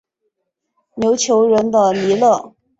[0.95, 2.55] 琉球人的弥勒。